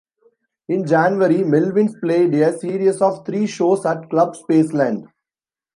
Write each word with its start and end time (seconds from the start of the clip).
In 0.67 0.87
January, 0.87 1.43
Melvins 1.43 1.93
played 2.01 2.33
a 2.33 2.57
series 2.57 3.03
of 3.03 3.23
three 3.23 3.45
shows 3.45 3.85
at 3.85 4.09
Club 4.09 4.35
Spaceland. 4.35 5.07